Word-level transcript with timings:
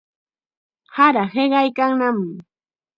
Sara 0.95 1.23
hiqaykannam. 1.33 2.17